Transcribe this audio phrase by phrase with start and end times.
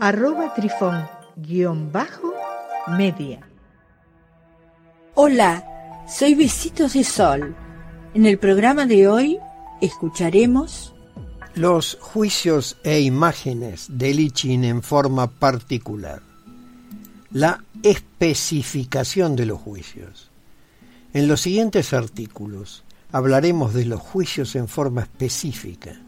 [0.00, 2.32] arroba trifón guion bajo
[2.96, 3.40] media.
[5.14, 7.56] Hola, soy Besitos de Sol.
[8.14, 9.38] En el programa de hoy
[9.80, 10.94] escucharemos
[11.54, 16.22] los juicios e imágenes de Lichin en forma particular.
[17.32, 20.30] La especificación de los juicios.
[21.12, 26.00] En los siguientes artículos hablaremos de los juicios en forma específica,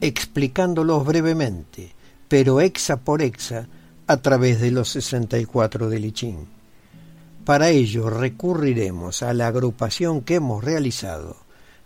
[0.00, 1.95] explicándolos brevemente
[2.28, 3.68] pero hexa por hexa
[4.06, 6.46] a través de los 64 de Lichín.
[7.44, 11.36] Para ello recurriremos a la agrupación que hemos realizado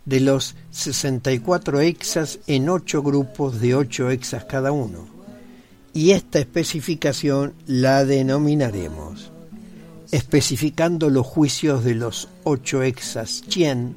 [0.05, 5.07] de los 64 hexas en ocho grupos de 8 hexas cada uno,
[5.93, 9.31] y esta especificación la denominaremos
[10.11, 13.95] especificando los juicios de los ocho hexas Chien,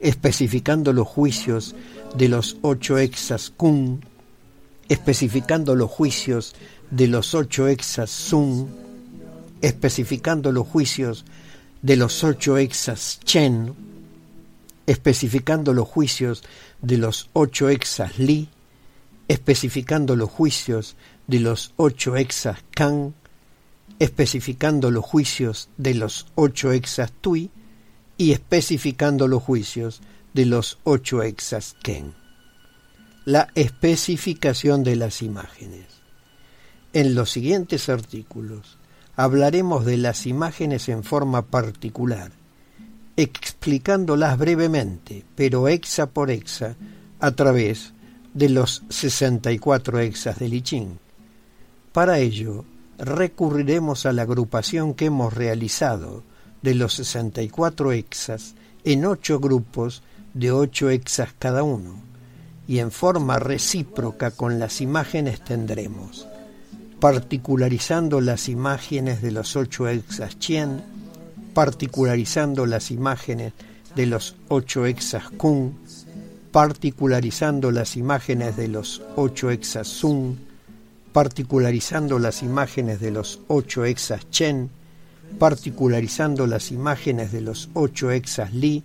[0.00, 1.74] especificando los juicios
[2.16, 4.04] de los ocho hexas Kun,
[4.92, 6.54] especificando los juicios
[6.90, 8.68] de los ocho exas Sun,
[9.62, 11.24] especificando los juicios
[11.80, 13.74] de los ocho exas Chen,
[14.86, 16.44] especificando los juicios
[16.82, 18.50] de los ocho exas Li,
[19.28, 20.94] especificando los juicios
[21.26, 23.12] de los ocho exas Kang,
[23.98, 27.50] especificando los juicios de los ocho exas Tui
[28.18, 30.02] y especificando los juicios
[30.34, 32.21] de los ocho exas Ken
[33.24, 35.86] la especificación de las imágenes.
[36.92, 38.78] En los siguientes artículos
[39.14, 42.32] hablaremos de las imágenes en forma particular,
[43.16, 46.74] explicándolas brevemente, pero hexa por hexa,
[47.20, 47.92] a través
[48.34, 50.98] de los 64 hexas de Lichín.
[51.92, 52.64] Para ello,
[52.98, 56.24] recurriremos a la agrupación que hemos realizado
[56.62, 60.02] de los 64 hexas en ocho grupos
[60.34, 62.11] de ocho hexas cada uno
[62.72, 66.26] y en forma recíproca con las imágenes tendremos,
[67.00, 70.82] particularizando las imágenes de los ocho exas Chien,
[71.52, 73.52] particularizando las imágenes
[73.94, 75.76] de los ocho exas Kun,
[76.50, 80.38] particularizando las imágenes de los ocho exas Sun,
[81.12, 84.70] particularizando las imágenes de los ocho exas Chen,
[85.38, 88.82] particularizando las imágenes de los ocho exas Li,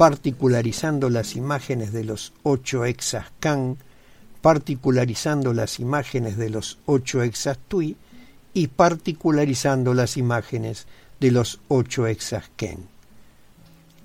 [0.00, 3.76] particularizando las imágenes de los ocho exas Kan,
[4.40, 7.98] particularizando las imágenes de los ocho exas Tui
[8.54, 10.86] y particularizando las imágenes
[11.20, 12.78] de los ocho exas Ken.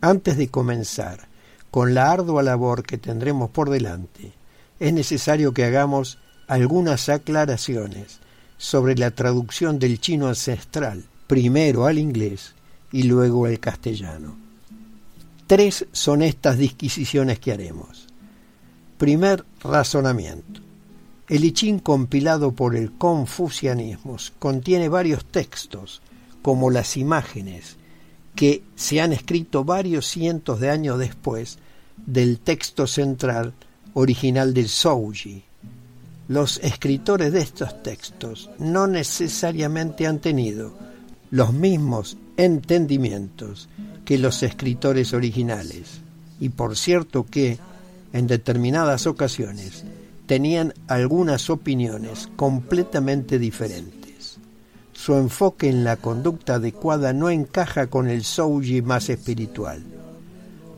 [0.01, 1.29] Antes de comenzar
[1.71, 4.33] con la ardua labor que tendremos por delante,
[4.81, 6.17] es necesario que hagamos
[6.49, 8.19] algunas aclaraciones
[8.57, 12.53] sobre la traducción del chino ancestral, primero al inglés
[12.91, 14.44] y luego al castellano.
[15.47, 18.07] Tres son estas disquisiciones que haremos.
[18.97, 20.61] Primer razonamiento.
[21.27, 26.01] El I compilado por el confucianismo contiene varios textos,
[26.41, 27.77] como las imágenes,
[28.35, 31.59] que se han escrito varios cientos de años después
[32.05, 33.53] del texto central
[33.93, 35.43] original del Zhouji.
[36.27, 40.73] Los escritores de estos textos no necesariamente han tenido
[41.29, 43.69] los mismos entendimientos
[44.03, 46.01] que los escritores originales,
[46.39, 47.59] y por cierto que,
[48.13, 49.83] en determinadas ocasiones,
[50.25, 54.37] tenían algunas opiniones completamente diferentes.
[54.93, 59.83] Su enfoque en la conducta adecuada no encaja con el Souji más espiritual.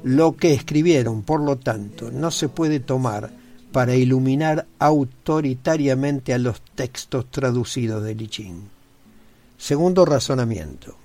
[0.04, 3.32] Lo que escribieron, por lo tanto, no se puede tomar
[3.72, 8.70] para iluminar autoritariamente a los textos traducidos de Lichín.
[9.58, 10.96] Segundo razonamiento.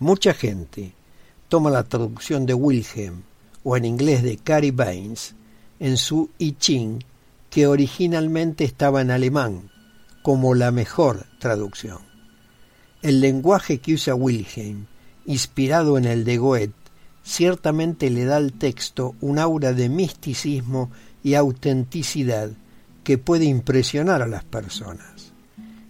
[0.00, 0.92] Mucha gente
[1.48, 3.22] toma la traducción de Wilhelm
[3.64, 5.34] o en inglés de Cary Baines
[5.80, 7.00] en su I Ching,
[7.50, 9.70] que originalmente estaba en alemán,
[10.22, 11.98] como la mejor traducción.
[13.02, 14.86] El lenguaje que usa Wilhelm,
[15.26, 16.74] inspirado en el de Goethe,
[17.24, 20.90] ciertamente le da al texto un aura de misticismo
[21.24, 22.50] y autenticidad
[23.02, 25.32] que puede impresionar a las personas.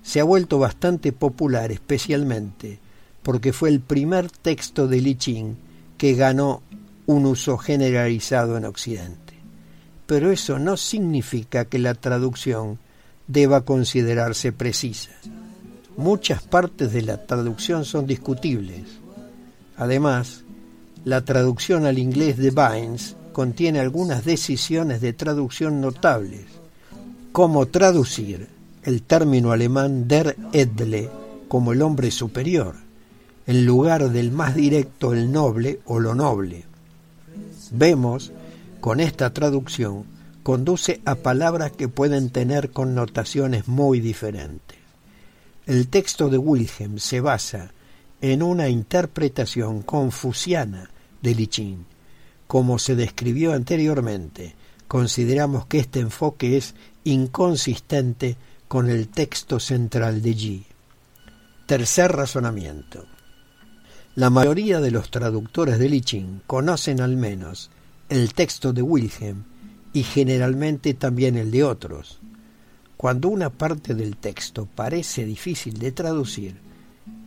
[0.03, 2.81] Se ha vuelto bastante popular especialmente
[3.29, 5.19] porque fue el primer texto de Li
[5.99, 6.63] que ganó
[7.05, 9.35] un uso generalizado en Occidente.
[10.07, 12.79] Pero eso no significa que la traducción
[13.27, 15.11] deba considerarse precisa.
[15.99, 18.85] Muchas partes de la traducción son discutibles.
[19.77, 20.45] Además,
[21.05, 26.47] la traducción al inglés de Vines contiene algunas decisiones de traducción notables,
[27.33, 28.49] como traducir
[28.85, 31.11] el término alemán der Edle
[31.47, 32.88] como el hombre superior,
[33.49, 36.67] en lugar del más directo el noble o lo noble.
[37.71, 38.31] Vemos,
[38.79, 40.05] con esta traducción,
[40.43, 44.77] conduce a palabras que pueden tener connotaciones muy diferentes.
[45.65, 47.73] El texto de Wilhelm se basa
[48.21, 50.91] en una interpretación confuciana
[51.23, 51.87] de Lichín.
[52.47, 54.57] Como se describió anteriormente,
[54.89, 56.75] consideramos que este enfoque es
[57.05, 58.37] inconsistente
[58.69, 60.67] con el texto central de Yi.
[61.65, 63.07] Tercer razonamiento.
[64.19, 67.71] La mayoría de los traductores de Lichín conocen al menos
[68.09, 69.45] el texto de Wilhelm
[69.93, 72.19] y generalmente también el de otros.
[72.97, 76.57] Cuando una parte del texto parece difícil de traducir,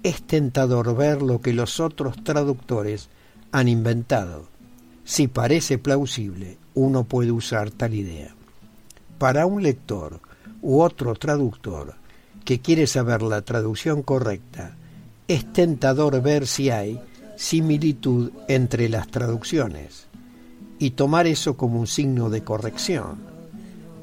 [0.04, 3.08] es tentador ver lo que los otros traductores
[3.54, 4.50] han inventado.
[5.06, 8.36] Si parece plausible, uno puede usar tal idea.
[9.18, 10.20] Para un lector
[10.62, 11.96] u otro traductor
[12.44, 14.76] que quiere saber la traducción correcta,
[15.28, 17.00] es tentador ver si hay
[17.36, 20.08] similitud entre las traducciones
[20.78, 23.18] y tomar eso como un signo de corrección.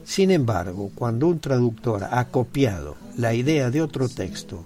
[0.05, 4.65] Sin embargo, cuando un traductor ha copiado la idea de otro texto,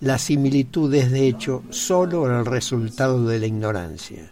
[0.00, 4.30] la similitud es de hecho sólo el resultado de la ignorancia.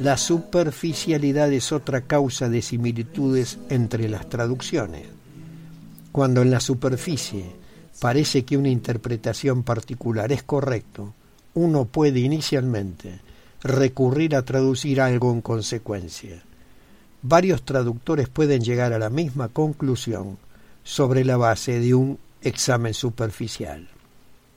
[0.00, 5.06] La superficialidad es otra causa de similitudes entre las traducciones.
[6.12, 7.44] Cuando en la superficie
[7.98, 11.14] parece que una interpretación particular es correcto,
[11.54, 13.20] uno puede inicialmente
[13.62, 16.42] recurrir a traducir algo en consecuencia.
[17.22, 20.38] Varios traductores pueden llegar a la misma conclusión
[20.84, 23.88] sobre la base de un examen superficial,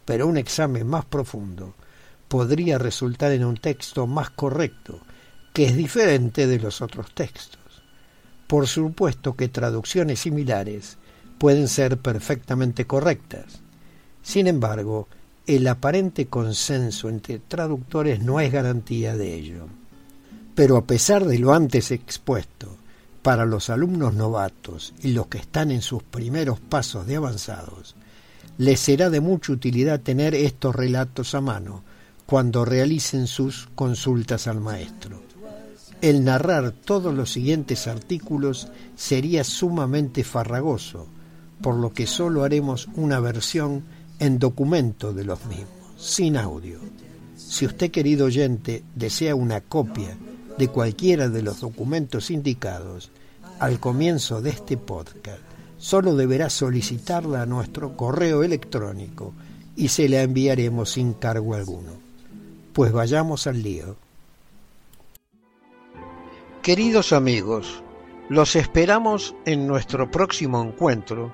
[0.05, 1.73] pero un examen más profundo
[2.27, 4.99] podría resultar en un texto más correcto,
[5.53, 7.59] que es diferente de los otros textos.
[8.47, 10.97] Por supuesto que traducciones similares
[11.41, 13.61] pueden ser perfectamente correctas.
[14.21, 15.07] Sin embargo,
[15.47, 19.65] el aparente consenso entre traductores no es garantía de ello.
[20.53, 22.77] Pero a pesar de lo antes expuesto,
[23.23, 27.95] para los alumnos novatos y los que están en sus primeros pasos de avanzados,
[28.59, 31.81] les será de mucha utilidad tener estos relatos a mano
[32.27, 35.23] cuando realicen sus consultas al maestro.
[36.01, 41.07] El narrar todos los siguientes artículos sería sumamente farragoso,
[41.61, 43.83] por lo que solo haremos una versión
[44.19, 46.79] en documento de los mismos, sin audio.
[47.35, 50.17] Si usted, querido oyente, desea una copia
[50.57, 53.11] de cualquiera de los documentos indicados
[53.59, 55.41] al comienzo de este podcast,
[55.77, 59.33] solo deberá solicitarla a nuestro correo electrónico
[59.75, 61.91] y se la enviaremos sin cargo alguno.
[62.73, 63.95] Pues vayamos al lío.
[66.61, 67.83] Queridos amigos,
[68.29, 71.33] los esperamos en nuestro próximo encuentro